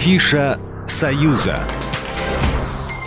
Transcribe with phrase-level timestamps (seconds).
[0.00, 1.60] Афиша «Союза».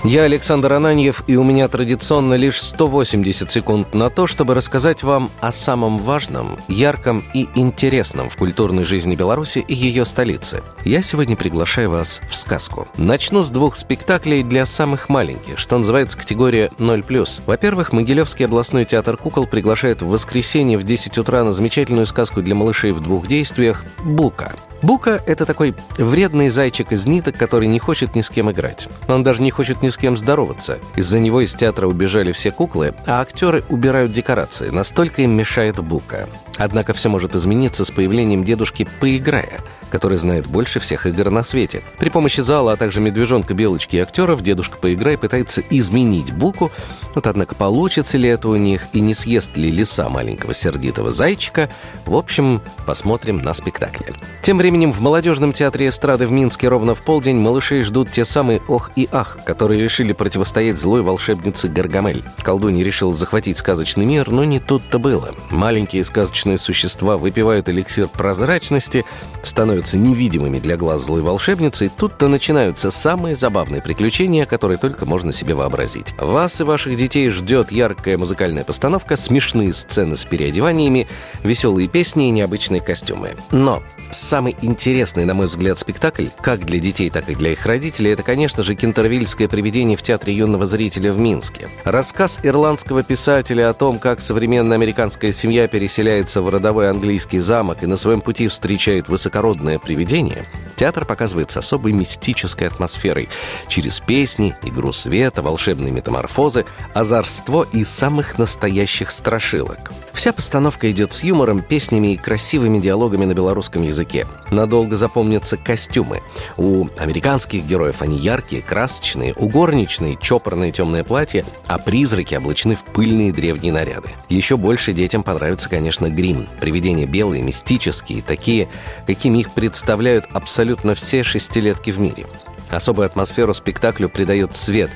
[0.04, 5.32] Я Александр Ананьев, и у меня традиционно лишь 180 секунд на то, чтобы рассказать вам
[5.42, 10.62] о самом важном, ярком и интересном в культурной жизни Беларуси и ее столицы.
[10.86, 12.88] Я сегодня приглашаю вас в сказку.
[12.96, 17.42] Начну с двух спектаклей для самых маленьких, что называется категория 0+.
[17.48, 22.54] Во-первых, Могилевский областной театр кукол приглашает в воскресенье в 10 утра на замечательную сказку для
[22.54, 24.54] малышей в двух действиях «Бука».
[24.84, 28.90] Бука— это такой вредный зайчик из ниток, который не хочет ни с кем играть.
[29.08, 30.78] Он даже не хочет ни с кем здороваться.
[30.98, 34.70] Из-за него из театра убежали все куклы, а актеры убирают декорации.
[34.70, 36.28] Настолько им мешает Бука.
[36.58, 39.62] Однако все может измениться с появлением дедушки «Поиграя»,
[39.94, 41.84] который знает больше всех игр на свете.
[42.00, 46.72] При помощи зала, а также медвежонка, белочки и актеров дедушка «Поиграй» пытается изменить Буку.
[47.14, 51.70] Вот однако получится ли это у них и не съест ли лиса маленького сердитого зайчика,
[52.08, 54.16] в общем, посмотрим на спектакле.
[54.42, 58.64] Тем временем в молодежном театре эстрады в Минске ровно в полдень малышей ждут те самые
[58.68, 62.24] «Ох и Ах», которые решили противостоять злой волшебнице Гаргамель.
[62.42, 65.36] Колдунья решил захватить сказочный мир, но не тут-то было.
[65.52, 69.06] Маленькие сказочные существа выпивают эликсир прозрачности,
[69.44, 75.56] становятся невидимыми для глаз злой волшебницы, тут-то начинаются самые забавные приключения, которые только можно себе
[75.56, 76.14] вообразить.
[76.18, 81.08] Вас и ваших детей ждет яркая музыкальная постановка, смешные сцены с переодеваниями,
[81.44, 83.32] веселые песни и необычные костюмы.
[83.52, 88.12] Но Самый интересный, на мой взгляд, спектакль, как для детей, так и для их родителей,
[88.12, 91.68] это, конечно же, «Кентервильское привидение» в Театре юного зрителя в Минске.
[91.84, 97.88] Рассказ ирландского писателя о том, как современная американская семья переселяется в родовой английский замок и
[97.88, 103.30] на своем пути встречает высокородное привидение, театр показывает с особой мистической атмосферой.
[103.68, 109.92] Через песни, игру света, волшебные метаморфозы, озорство и самых настоящих страшилок.
[110.14, 114.28] Вся постановка идет с юмором, песнями и красивыми диалогами на белорусском языке.
[114.52, 116.22] Надолго запомнятся костюмы.
[116.56, 122.86] У американских героев они яркие, красочные, у горничной чопорные темные платья, а призраки облачены в
[122.86, 124.10] пыльные древние наряды.
[124.30, 126.48] Еще больше детям понравится, конечно, грим.
[126.62, 128.70] Привидения белые, мистические, такие,
[129.08, 132.26] какими их представляют абсолютно все шестилетки в мире.
[132.74, 134.90] Особую атмосферу спектаклю придает цвет.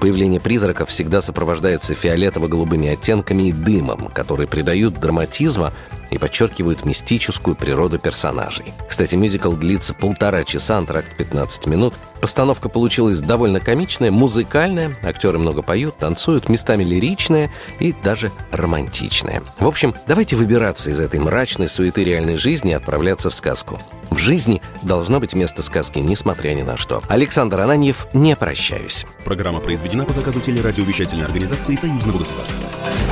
[0.00, 5.72] Появление призраков всегда сопровождается фиолетово-голубыми оттенками и дымом, которые придают драматизма
[6.10, 8.74] и подчеркивают мистическую природу персонажей.
[8.88, 11.94] Кстати, мюзикл длится полтора часа, антракт 15 минут.
[12.20, 19.42] Постановка получилась довольно комичная, музыкальная, актеры много поют, танцуют, местами лиричная и даже романтичная.
[19.58, 23.80] В общем, давайте выбираться из этой мрачной суеты реальной жизни и отправляться в сказку.
[24.10, 27.02] В жизни должно быть место сказки, несмотря ни на что.
[27.08, 29.06] Александр Ананьев, не прощаюсь.
[29.24, 32.64] Программа произведена по заказу телерадиовещательной организации Союзного государства.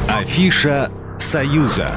[0.09, 1.93] Афиша «Союза».